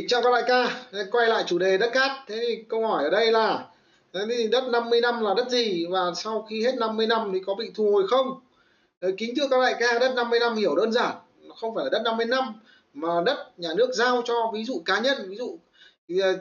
Kính 0.00 0.08
chào 0.08 0.22
các 0.22 0.30
đại 0.32 0.42
ca, 0.46 0.82
quay 1.10 1.28
lại 1.28 1.44
chủ 1.46 1.58
đề 1.58 1.78
đất 1.78 1.90
cát. 1.92 2.10
Thế 2.26 2.36
thì 2.40 2.64
câu 2.68 2.86
hỏi 2.86 3.04
ở 3.04 3.10
đây 3.10 3.32
là 3.32 3.66
thế 4.12 4.20
thì 4.28 4.48
đất 4.48 4.64
50 4.68 5.00
năm 5.00 5.20
là 5.20 5.34
đất 5.36 5.48
gì? 5.50 5.86
Và 5.90 6.00
sau 6.16 6.46
khi 6.50 6.64
hết 6.64 6.74
50 6.74 7.06
năm 7.06 7.30
thì 7.32 7.40
có 7.46 7.54
bị 7.54 7.70
thu 7.74 7.92
hồi 7.92 8.04
không? 8.10 8.40
Kính 9.16 9.34
thưa 9.36 9.48
các 9.50 9.60
đại 9.60 9.74
ca, 9.80 9.98
đất 9.98 10.12
50 10.16 10.40
năm 10.40 10.56
hiểu 10.56 10.76
đơn 10.76 10.92
giản, 10.92 11.16
không 11.56 11.74
phải 11.74 11.84
là 11.84 11.90
đất 11.90 12.02
50 12.04 12.26
năm 12.26 12.44
mà 12.94 13.08
đất 13.26 13.50
nhà 13.56 13.68
nước 13.76 13.92
giao 13.92 14.22
cho 14.24 14.50
ví 14.54 14.64
dụ 14.64 14.82
cá 14.84 14.98
nhân, 14.98 15.16
ví 15.28 15.36
dụ 15.36 15.58
ờ, 16.22 16.34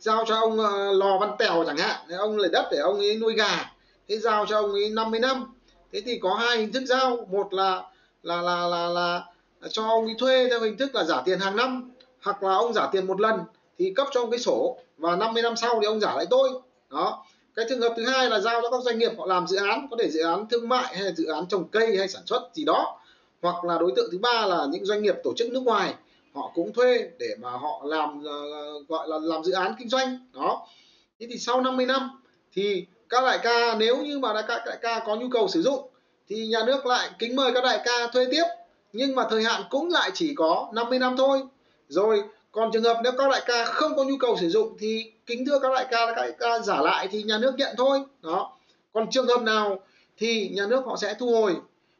giao 0.00 0.24
cho 0.28 0.36
ông 0.36 0.60
ờ, 0.60 0.92
Lò 0.92 1.18
Văn 1.18 1.30
Tèo 1.38 1.64
chẳng 1.66 1.76
hạn, 1.76 2.08
ông 2.18 2.38
lấy 2.38 2.50
đất 2.52 2.68
để 2.72 2.78
ông 2.78 2.98
ấy 2.98 3.16
nuôi 3.16 3.34
gà, 3.34 3.72
thế 4.08 4.18
giao 4.18 4.46
cho 4.46 4.56
ông 4.56 4.72
ấy 4.72 4.90
50 4.90 5.20
năm. 5.20 5.54
Thế 5.92 6.00
thì 6.00 6.18
có 6.22 6.34
hai 6.34 6.58
hình 6.58 6.72
thức 6.72 6.84
giao, 6.86 7.26
một 7.30 7.54
là 7.54 7.82
là 8.22 8.42
là 8.42 8.66
là 8.66 8.88
là, 8.88 9.24
là 9.60 9.68
cho 9.70 9.82
ông 9.82 10.04
ấy 10.04 10.14
thuê 10.18 10.48
theo 10.50 10.60
hình 10.60 10.76
thức 10.78 10.94
là 10.94 11.04
giả 11.04 11.22
tiền 11.24 11.40
hàng 11.40 11.56
năm 11.56 11.91
hoặc 12.22 12.42
là 12.42 12.54
ông 12.54 12.72
giả 12.72 12.88
tiền 12.92 13.06
một 13.06 13.20
lần 13.20 13.40
thì 13.78 13.92
cấp 13.96 14.06
cho 14.12 14.20
ông 14.20 14.30
cái 14.30 14.40
sổ 14.40 14.78
và 14.98 15.16
50 15.16 15.42
năm 15.42 15.56
sau 15.56 15.78
thì 15.80 15.86
ông 15.86 16.00
giả 16.00 16.14
lại 16.14 16.26
tôi. 16.30 16.50
Đó. 16.90 17.24
Cái 17.54 17.64
trường 17.68 17.80
hợp 17.80 17.94
thứ 17.96 18.08
hai 18.08 18.30
là 18.30 18.40
giao 18.40 18.62
cho 18.62 18.70
các 18.70 18.82
doanh 18.82 18.98
nghiệp 18.98 19.12
họ 19.18 19.26
làm 19.26 19.46
dự 19.46 19.56
án, 19.56 19.86
có 19.90 19.96
thể 20.00 20.10
dự 20.10 20.20
án 20.20 20.48
thương 20.48 20.68
mại 20.68 20.96
hay 20.96 21.12
dự 21.14 21.26
án 21.26 21.46
trồng 21.48 21.68
cây 21.68 21.96
hay 21.96 22.08
sản 22.08 22.22
xuất 22.26 22.50
gì 22.54 22.64
đó. 22.64 23.00
Hoặc 23.42 23.64
là 23.64 23.78
đối 23.78 23.92
tượng 23.96 24.08
thứ 24.12 24.18
ba 24.18 24.46
là 24.46 24.66
những 24.70 24.84
doanh 24.84 25.02
nghiệp 25.02 25.14
tổ 25.24 25.32
chức 25.36 25.52
nước 25.52 25.62
ngoài, 25.62 25.94
họ 26.34 26.50
cũng 26.54 26.72
thuê 26.72 27.10
để 27.18 27.34
mà 27.40 27.50
họ 27.50 27.82
làm 27.84 28.24
ờ, 28.24 28.32
gọi 28.88 29.08
là 29.08 29.18
làm 29.22 29.44
dự 29.44 29.52
án 29.52 29.74
kinh 29.78 29.88
doanh. 29.88 30.18
Đó. 30.34 30.66
Thế 31.20 31.26
thì 31.30 31.38
sau 31.38 31.60
50 31.60 31.86
năm 31.86 32.22
thì 32.52 32.86
các 33.08 33.24
đại 33.24 33.38
ca, 33.42 33.74
nếu 33.78 33.96
như 33.96 34.18
mà 34.18 34.42
các 34.48 34.62
đại 34.66 34.78
ca 34.82 35.02
có 35.06 35.16
nhu 35.16 35.28
cầu 35.28 35.48
sử 35.48 35.62
dụng 35.62 35.88
thì 36.28 36.46
nhà 36.46 36.64
nước 36.66 36.86
lại 36.86 37.10
kính 37.18 37.36
mời 37.36 37.52
các 37.54 37.64
đại 37.64 37.80
ca 37.84 38.06
thuê 38.12 38.26
tiếp. 38.30 38.44
Nhưng 38.92 39.14
mà 39.14 39.26
thời 39.30 39.42
hạn 39.42 39.62
cũng 39.70 39.90
lại 39.90 40.10
chỉ 40.14 40.34
có 40.34 40.68
50 40.72 40.98
năm 40.98 41.14
thôi 41.16 41.42
rồi, 41.92 42.22
còn 42.52 42.70
trường 42.72 42.82
hợp 42.82 43.00
nếu 43.04 43.12
các 43.18 43.30
đại 43.30 43.42
ca 43.46 43.64
không 43.64 43.96
có 43.96 44.04
nhu 44.04 44.16
cầu 44.16 44.36
sử 44.40 44.48
dụng 44.48 44.76
thì 44.78 45.12
kính 45.26 45.46
thưa 45.46 45.58
các 45.58 45.72
đại 45.74 45.86
ca, 45.90 46.06
các 46.06 46.16
đại 46.16 46.32
ca 46.38 46.58
giả 46.58 46.80
lại 46.80 47.08
thì 47.10 47.22
nhà 47.22 47.38
nước 47.38 47.54
nhận 47.56 47.74
thôi. 47.78 48.00
Đó. 48.22 48.56
Còn 48.92 49.10
trường 49.10 49.26
hợp 49.26 49.42
nào 49.42 49.80
thì 50.18 50.48
nhà 50.48 50.66
nước 50.66 50.84
họ 50.86 50.96
sẽ 50.96 51.14
thu 51.18 51.26
hồi. 51.26 51.56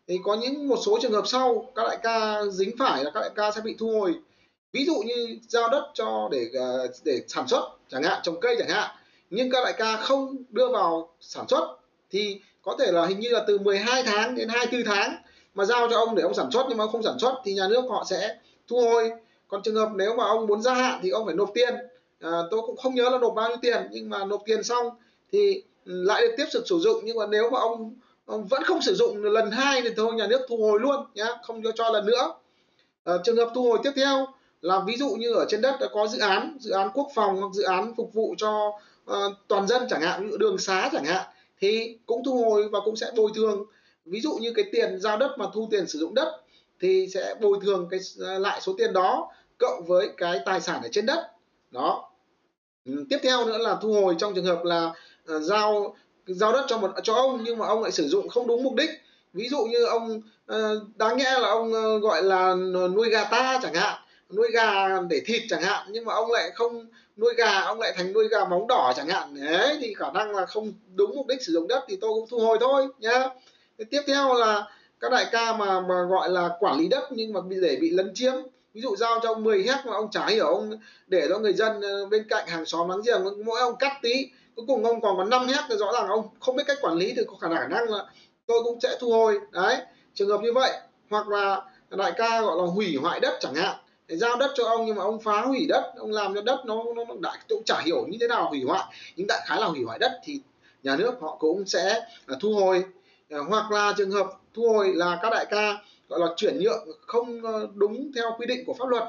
Thì 0.09 0.19
có 0.25 0.35
những, 0.35 0.69
một 0.69 0.79
số 0.87 0.99
trường 1.03 1.13
hợp 1.13 1.27
sau, 1.27 1.73
các 1.75 1.83
đại 1.89 1.99
ca 2.03 2.45
dính 2.51 2.77
phải 2.79 3.05
là 3.05 3.11
các 3.11 3.21
đại 3.21 3.31
ca 3.35 3.51
sẽ 3.51 3.61
bị 3.61 3.77
thu 3.79 4.01
hồi. 4.01 4.15
Ví 4.73 4.85
dụ 4.85 4.95
như 5.07 5.39
giao 5.49 5.69
đất 5.69 5.91
cho 5.95 6.29
để 6.33 6.47
ờ, 6.55 6.89
để 7.05 7.23
sản 7.29 7.49
xuất 7.49 7.77
chẳng 7.89 8.03
hạn, 8.03 8.21
trồng 8.23 8.41
cây 8.41 8.57
chẳng 8.59 8.69
hạn, 8.69 8.91
nhưng 9.31 9.51
các 9.51 9.65
đại 9.65 9.73
ca 9.73 9.97
không 9.97 10.37
đưa 10.51 10.69
vào 10.69 11.09
sản 11.21 11.49
xuất 11.49 11.77
thì 12.11 12.41
có 12.63 12.77
thể 12.79 12.93
là 12.93 13.07
hình 13.07 13.21
như 13.21 13.29
là 13.29 13.45
từ 13.47 13.59
12 13.59 14.03
tháng 14.03 14.35
đến 14.35 14.49
24 14.49 14.95
tháng 14.95 15.17
mà 15.55 15.65
giao 15.65 15.89
cho 15.91 15.99
ông 15.99 16.15
để 16.15 16.23
ông 16.23 16.35
sản 16.35 16.51
xuất, 16.53 16.67
nhưng 16.69 16.79
mà 16.79 16.85
ông 16.85 16.93
không 16.93 17.03
sản 17.03 17.19
xuất 17.19 17.35
thì 17.45 17.55
nhà 17.55 17.69
nước 17.69 17.85
họ 17.91 18.05
sẽ 18.11 18.37
thu 18.69 18.81
hồi 18.81 19.11
còn 19.53 19.63
trường 19.63 19.75
hợp 19.75 19.89
nếu 19.95 20.15
mà 20.15 20.25
ông 20.25 20.47
muốn 20.47 20.63
gia 20.63 20.75
hạn 20.75 21.01
thì 21.03 21.11
ông 21.11 21.27
phải 21.27 21.35
nộp 21.35 21.51
tiền. 21.55 21.75
À, 22.21 22.31
tôi 22.51 22.61
cũng 22.67 22.77
không 22.77 22.95
nhớ 22.95 23.09
là 23.11 23.19
nộp 23.19 23.35
bao 23.35 23.49
nhiêu 23.49 23.59
tiền 23.63 23.83
nhưng 23.91 24.11
mà 24.11 24.25
nộp 24.25 24.43
tiền 24.47 24.63
xong 24.63 24.87
thì 25.33 25.63
ừ, 25.85 26.03
lại 26.05 26.23
được 26.23 26.35
tiếp 26.37 26.45
tục 26.53 26.63
sử 26.67 26.79
dụng. 26.79 27.01
Nhưng 27.05 27.17
mà 27.17 27.27
nếu 27.27 27.51
mà 27.51 27.59
ông, 27.59 27.95
ông 28.27 28.47
vẫn 28.47 28.63
không 28.63 28.83
sử 28.83 28.95
dụng 28.95 29.23
lần 29.23 29.51
hai 29.51 29.83
thì 29.83 29.89
thôi 29.97 30.15
nhà 30.15 30.27
nước 30.27 30.47
thu 30.49 30.57
hồi 30.57 30.81
luôn 30.81 31.07
nhá 31.15 31.27
không 31.43 31.63
cho 31.63 31.73
cho 31.73 31.91
lần 31.91 32.07
nữa. 32.07 32.33
À, 33.05 33.15
trường 33.25 33.37
hợp 33.37 33.51
thu 33.55 33.63
hồi 33.63 33.79
tiếp 33.83 33.93
theo 33.97 34.27
là 34.61 34.81
ví 34.87 34.97
dụ 34.97 35.11
như 35.11 35.33
ở 35.33 35.47
trên 35.49 35.61
đất 35.61 35.77
đã 35.81 35.87
có 35.93 36.07
dự 36.07 36.19
án 36.19 36.57
dự 36.61 36.71
án 36.71 36.89
quốc 36.95 37.09
phòng 37.15 37.37
hoặc 37.37 37.53
dự 37.55 37.63
án 37.63 37.95
phục 37.97 38.15
vụ 38.15 38.35
cho 38.39 38.73
uh, 39.11 39.33
toàn 39.49 39.67
dân 39.67 39.83
chẳng 39.89 40.01
hạn 40.01 40.31
như 40.31 40.37
đường 40.37 40.59
xá 40.59 40.89
chẳng 40.93 41.05
hạn 41.05 41.27
thì 41.61 41.99
cũng 42.07 42.25
thu 42.25 42.45
hồi 42.45 42.69
và 42.69 42.81
cũng 42.85 42.97
sẽ 42.97 43.11
bồi 43.17 43.31
thường. 43.35 43.65
Ví 44.05 44.21
dụ 44.21 44.35
như 44.35 44.53
cái 44.53 44.65
tiền 44.73 45.01
giao 45.01 45.19
đất 45.19 45.35
mà 45.39 45.47
thu 45.55 45.69
tiền 45.71 45.87
sử 45.87 45.99
dụng 45.99 46.15
đất 46.15 46.43
thì 46.83 47.09
sẽ 47.15 47.35
bồi 47.41 47.59
thường 47.63 47.89
cái 47.91 48.01
ờ, 48.19 48.39
lại 48.39 48.61
số 48.61 48.75
tiền 48.79 48.93
đó 48.93 49.29
cộng 49.59 49.85
với 49.87 50.09
cái 50.17 50.39
tài 50.45 50.61
sản 50.61 50.83
ở 50.83 50.89
trên 50.93 51.07
đất. 51.07 51.31
Đó. 51.71 52.11
Ừ, 52.85 53.05
tiếp 53.11 53.19
theo 53.23 53.45
nữa 53.45 53.59
là 53.59 53.77
thu 53.83 53.93
hồi 53.93 54.15
trong 54.19 54.35
trường 54.35 54.45
hợp 54.45 54.65
là 54.65 54.93
uh, 55.37 55.43
giao 55.43 55.97
giao 56.27 56.53
đất 56.53 56.65
cho 56.69 56.79
một 56.79 56.91
cho 57.03 57.15
ông 57.15 57.45
nhưng 57.45 57.59
mà 57.59 57.67
ông 57.67 57.83
lại 57.83 57.93
sử 57.93 58.09
dụng 58.09 58.29
không 58.29 58.47
đúng 58.47 58.63
mục 58.63 58.75
đích. 58.75 58.91
Ví 59.33 59.49
dụ 59.49 59.65
như 59.65 59.85
ông 59.85 60.23
uh, 60.53 60.57
đáng 60.97 61.17
nghe 61.17 61.39
là 61.39 61.49
ông 61.49 61.73
uh, 61.73 62.03
gọi 62.03 62.23
là 62.23 62.55
nuôi 62.95 63.09
gà 63.11 63.25
ta 63.25 63.61
chẳng 63.63 63.75
hạn 63.75 64.03
nuôi 64.33 64.51
gà 64.53 65.01
để 65.11 65.23
thịt 65.27 65.43
chẳng 65.49 65.63
hạn 65.63 65.87
nhưng 65.91 66.05
mà 66.05 66.15
ông 66.15 66.33
lại 66.33 66.51
không 66.55 66.87
nuôi 67.17 67.35
gà 67.35 67.61
ông 67.61 67.81
lại 67.81 67.93
thành 67.97 68.13
nuôi 68.13 68.29
gà 68.29 68.45
móng 68.45 68.67
đỏ 68.67 68.93
chẳng 68.97 69.09
hạn. 69.09 69.35
Đấy 69.35 69.79
thì 69.81 69.95
khả 69.95 70.11
năng 70.15 70.35
là 70.37 70.47
không 70.47 70.73
đúng 70.95 71.17
mục 71.17 71.27
đích 71.27 71.43
sử 71.43 71.53
dụng 71.53 71.69
đất 71.69 71.85
thì 71.89 71.99
tôi 72.01 72.11
cũng 72.11 72.29
thu 72.31 72.39
hồi 72.39 72.59
thôi 72.61 72.87
nhá. 72.99 73.29
Tiếp 73.91 74.01
theo 74.07 74.35
là 74.35 74.69
các 75.01 75.13
đại 75.13 75.27
ca 75.33 75.57
mà 75.57 75.81
mà 75.81 76.03
gọi 76.11 76.31
là 76.31 76.49
quản 76.61 76.79
lý 76.79 76.89
đất 76.89 77.05
nhưng 77.11 77.33
mà 77.33 77.41
để 77.63 77.79
bị 77.81 77.91
lấn 77.91 78.15
chiếm 78.15 78.35
ví 78.75 78.81
dụ 78.81 78.97
giao 78.97 79.21
cho 79.23 79.29
ông 79.29 79.45
10 79.45 79.63
hecta 79.63 79.83
mà 79.87 79.93
ông 79.93 80.11
chả 80.11 80.27
hiểu 80.27 80.47
ông 80.47 80.79
để 81.07 81.27
cho 81.29 81.39
người 81.39 81.53
dân 81.53 81.81
ờ, 81.81 82.07
bên 82.07 82.27
cạnh 82.29 82.47
hàng 82.47 82.67
xóm 82.67 82.89
láng 82.89 83.01
giềng 83.07 83.45
mỗi 83.45 83.61
ông 83.61 83.77
cắt 83.79 83.93
tí 84.03 84.27
cuối 84.57 84.65
cùng 84.69 84.85
ông 84.85 85.01
còn 85.01 85.17
có 85.17 85.25
5 85.25 85.47
hecta 85.47 85.77
rõ 85.77 85.93
ràng 85.93 86.09
ông 86.09 86.29
không 86.41 86.57
biết 86.57 86.65
cách 86.67 86.79
quản 86.81 86.97
lý 86.97 87.13
thì 87.17 87.23
có 87.27 87.37
khả 87.37 87.49
năng 87.49 87.89
là 87.91 88.05
tôi 88.47 88.63
cũng 88.65 88.81
sẽ 88.81 88.97
thu 89.01 89.13
hồi. 89.13 89.39
Đấy 89.51 89.77
trường 90.15 90.29
hợp 90.29 90.41
như 90.43 90.53
vậy 90.53 90.73
hoặc 91.11 91.29
là 91.29 91.61
đại 91.91 92.13
ca 92.17 92.41
gọi 92.41 92.57
là 92.59 92.65
hủy 92.65 92.97
hoại 92.97 93.21
đất 93.21 93.37
chẳng 93.41 93.55
hạn 93.55 93.77
để 94.09 94.17
giao 94.17 94.37
đất 94.37 94.51
cho 94.55 94.65
ông 94.65 94.87
nhưng 94.87 94.97
mà 94.97 95.03
ông 95.03 95.21
phá 95.21 95.41
hủy 95.41 95.67
đất 95.69 95.93
ông 95.97 96.13
làm 96.13 96.35
cho 96.35 96.43
đất 96.43 96.61
nó 96.67 96.85
nó, 96.97 97.05
nó 97.05 97.15
đại 97.21 97.39
cũng 97.49 97.63
chả 97.65 97.81
hiểu 97.81 98.07
như 98.07 98.19
thế 98.21 98.27
nào 98.27 98.49
hủy 98.49 98.63
hoại 98.63 98.85
nhưng 99.17 99.27
đại 99.27 99.41
khái 99.47 99.61
là 99.61 99.67
hủy 99.67 99.85
hoại 99.85 99.99
đất 99.99 100.13
thì 100.25 100.41
nhà 100.83 100.97
nước 100.97 101.15
họ 101.21 101.37
cũng 101.39 101.67
sẽ 101.67 102.01
ờ, 102.27 102.37
thu 102.41 102.55
hồi. 102.55 102.85
Ờ, 103.31 103.43
hoặc 103.43 103.71
là 103.71 103.95
trường 103.97 104.11
hợp 104.11 104.27
thu 104.55 104.69
hồi 104.69 104.93
là 104.95 105.19
các 105.23 105.31
đại 105.31 105.47
ca 105.51 105.77
gọi 106.13 106.21
là 106.21 106.35
chuyển 106.37 106.59
nhượng 106.59 106.89
không 107.07 107.45
ờ, 107.45 107.69
đúng 107.75 108.13
theo 108.15 108.35
quy 108.39 108.47
định 108.47 108.65
của 108.67 108.75
pháp 108.75 108.89
luật. 108.89 109.03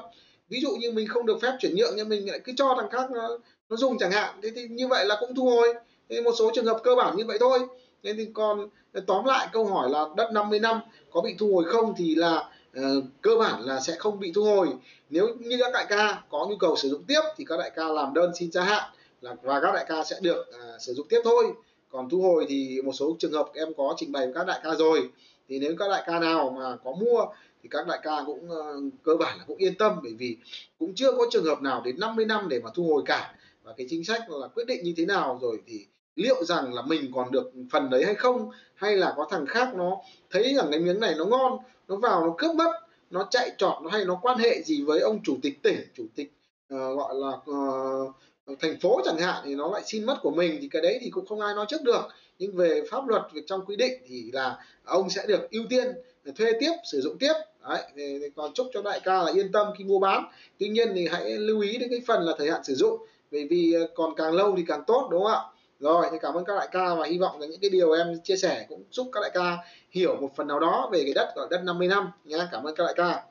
Ví 0.48 0.60
dụ 0.60 0.70
như 0.70 0.92
mình 0.92 1.08
không 1.08 1.26
được 1.26 1.40
phép 1.42 1.52
chuyển 1.60 1.74
nhượng 1.74 1.92
nhưng 1.96 2.08
mình 2.08 2.30
lại 2.30 2.40
cứ 2.44 2.52
cho 2.56 2.74
thằng 2.76 2.90
khác 2.90 3.10
nó, 3.10 3.38
nó 3.68 3.76
dùng 3.76 3.98
chẳng 3.98 4.10
hạn. 4.10 4.40
Thế 4.42 4.50
thì 4.54 4.68
như 4.68 4.88
vậy 4.88 5.04
là 5.04 5.16
cũng 5.20 5.34
thu 5.34 5.44
hồi. 5.44 5.74
Thế 6.08 6.20
một 6.20 6.32
số 6.38 6.50
trường 6.54 6.64
hợp 6.64 6.80
cơ 6.84 6.94
bản 6.94 7.16
như 7.16 7.24
vậy 7.24 7.38
thôi. 7.40 7.58
Nên 8.02 8.16
thì 8.16 8.26
còn 8.34 8.68
ờ, 8.92 9.00
tóm 9.06 9.24
lại 9.24 9.48
câu 9.52 9.64
hỏi 9.64 9.90
là 9.90 10.04
đất 10.16 10.30
50 10.32 10.58
năm 10.58 10.80
có 11.10 11.20
bị 11.20 11.34
thu 11.38 11.54
hồi 11.54 11.64
không 11.64 11.94
thì 11.96 12.14
là 12.14 12.50
uh, 12.80 13.04
cơ 13.22 13.36
bản 13.36 13.62
là 13.62 13.80
sẽ 13.80 13.96
không 13.98 14.20
bị 14.20 14.32
thu 14.34 14.44
hồi. 14.44 14.68
Nếu 15.10 15.28
như 15.38 15.56
các 15.60 15.72
đại 15.72 15.86
ca 15.88 16.22
có 16.30 16.46
nhu 16.50 16.56
cầu 16.56 16.76
sử 16.76 16.88
dụng 16.88 17.04
tiếp 17.08 17.20
thì 17.36 17.44
các 17.44 17.56
đại 17.58 17.70
ca 17.76 17.88
làm 17.88 18.14
đơn 18.14 18.32
xin 18.38 18.52
gia 18.52 18.62
hạn 18.62 18.90
là 19.20 19.36
và 19.42 19.60
các 19.60 19.72
đại 19.74 19.84
ca 19.88 20.04
sẽ 20.04 20.16
được 20.20 20.46
uh, 20.48 20.82
sử 20.82 20.94
dụng 20.94 21.06
tiếp 21.08 21.20
thôi. 21.24 21.44
Còn 21.90 22.08
thu 22.10 22.22
hồi 22.22 22.46
thì 22.48 22.82
một 22.84 22.92
số 22.92 23.16
trường 23.18 23.32
hợp 23.32 23.50
em 23.54 23.74
có 23.76 23.94
trình 23.96 24.12
bày 24.12 24.26
với 24.26 24.34
các 24.34 24.46
đại 24.46 24.60
ca 24.64 24.74
rồi 24.74 25.10
thì 25.48 25.58
nếu 25.58 25.74
các 25.78 25.88
đại 25.90 26.02
ca 26.06 26.18
nào 26.18 26.56
mà 26.58 26.76
có 26.84 26.92
mua 26.92 27.26
thì 27.62 27.68
các 27.68 27.86
đại 27.86 27.98
ca 28.02 28.22
cũng 28.26 28.48
uh, 28.50 28.92
cơ 29.02 29.16
bản 29.16 29.38
là 29.38 29.44
cũng 29.46 29.56
yên 29.56 29.74
tâm 29.74 29.98
bởi 30.02 30.14
vì 30.18 30.36
cũng 30.78 30.94
chưa 30.94 31.12
có 31.12 31.26
trường 31.30 31.44
hợp 31.44 31.62
nào 31.62 31.82
đến 31.84 32.00
50 32.00 32.24
năm 32.24 32.48
để 32.48 32.60
mà 32.60 32.70
thu 32.74 32.88
hồi 32.88 33.02
cả. 33.06 33.34
Và 33.62 33.72
cái 33.76 33.86
chính 33.90 34.04
sách 34.04 34.30
là 34.30 34.48
quyết 34.48 34.64
định 34.66 34.84
như 34.84 34.94
thế 34.96 35.06
nào 35.06 35.38
rồi 35.42 35.62
thì 35.66 35.86
liệu 36.16 36.44
rằng 36.44 36.74
là 36.74 36.82
mình 36.82 37.10
còn 37.14 37.32
được 37.32 37.52
phần 37.72 37.90
đấy 37.90 38.04
hay 38.04 38.14
không 38.14 38.50
hay 38.74 38.96
là 38.96 39.14
có 39.16 39.26
thằng 39.30 39.46
khác 39.46 39.74
nó 39.74 39.96
thấy 40.30 40.54
rằng 40.54 40.66
cái 40.70 40.80
miếng 40.80 41.00
này 41.00 41.14
nó 41.18 41.24
ngon 41.24 41.58
nó 41.88 41.96
vào 41.96 42.26
nó 42.26 42.34
cướp 42.38 42.56
mất 42.56 42.72
nó 43.10 43.26
chạy 43.30 43.50
trọt 43.58 43.82
nó 43.82 43.90
hay 43.90 44.04
nó 44.04 44.18
quan 44.22 44.38
hệ 44.38 44.62
gì 44.62 44.84
với 44.84 45.00
ông 45.00 45.20
chủ 45.22 45.36
tịch 45.42 45.62
tỉnh 45.62 45.78
chủ 45.94 46.04
tịch 46.14 46.32
uh, 46.74 46.96
gọi 46.96 47.14
là 47.14 47.28
uh, 47.50 48.14
thành 48.60 48.80
phố 48.80 49.00
chẳng 49.04 49.18
hạn 49.18 49.42
thì 49.44 49.54
nó 49.54 49.70
lại 49.70 49.82
xin 49.86 50.04
mất 50.04 50.16
của 50.22 50.30
mình 50.30 50.58
thì 50.60 50.68
cái 50.68 50.82
đấy 50.82 50.98
thì 51.02 51.10
cũng 51.10 51.26
không 51.26 51.40
ai 51.40 51.54
nói 51.54 51.66
trước 51.68 51.82
được. 51.82 52.02
Nhưng 52.38 52.56
về 52.56 52.82
pháp 52.90 53.08
luật 53.08 53.22
về 53.34 53.42
trong 53.46 53.64
quy 53.66 53.76
định 53.76 53.92
thì 54.08 54.30
là 54.32 54.58
ông 54.84 55.10
sẽ 55.10 55.26
được 55.26 55.50
ưu 55.50 55.64
tiên 55.70 55.86
thuê 56.36 56.52
tiếp 56.60 56.72
sử 56.84 57.00
dụng 57.00 57.18
tiếp. 57.18 57.32
Đấy 57.68 57.82
thì, 57.96 58.18
còn 58.36 58.52
chúc 58.54 58.66
cho 58.74 58.82
đại 58.82 59.00
ca 59.04 59.22
là 59.22 59.32
yên 59.32 59.52
tâm 59.52 59.66
khi 59.78 59.84
mua 59.84 59.98
bán. 59.98 60.24
Tuy 60.58 60.68
nhiên 60.68 60.92
thì 60.94 61.08
hãy 61.08 61.30
lưu 61.30 61.60
ý 61.60 61.78
đến 61.78 61.90
cái 61.90 62.00
phần 62.06 62.22
là 62.22 62.32
thời 62.38 62.50
hạn 62.50 62.64
sử 62.64 62.74
dụng 62.74 63.06
bởi 63.30 63.46
vì 63.50 63.72
ờ, 63.72 63.86
còn 63.94 64.14
càng 64.16 64.32
lâu 64.32 64.54
thì 64.56 64.64
càng 64.66 64.82
tốt 64.86 65.08
đúng 65.10 65.22
không 65.22 65.32
ạ? 65.32 65.40
Rồi 65.80 66.06
thì 66.12 66.16
cảm 66.22 66.34
ơn 66.34 66.44
các 66.44 66.54
đại 66.58 66.68
ca 66.72 66.94
và 66.94 67.06
hy 67.06 67.18
vọng 67.18 67.40
là 67.40 67.46
những 67.46 67.60
cái 67.60 67.70
điều 67.70 67.92
em 67.92 68.20
chia 68.24 68.36
sẻ 68.36 68.66
cũng 68.68 68.82
giúp 68.90 69.08
các 69.12 69.20
đại 69.20 69.30
ca 69.34 69.56
hiểu 69.90 70.16
một 70.20 70.30
phần 70.36 70.46
nào 70.46 70.60
đó 70.60 70.90
về 70.92 71.02
cái 71.04 71.14
đất 71.14 71.32
gọi 71.36 71.46
đất 71.50 71.60
50 71.64 71.88
năm 71.88 72.10
nhé 72.24 72.38
cảm 72.52 72.64
ơn 72.64 72.74
các 72.74 72.84
đại 72.84 72.94
ca. 72.96 73.22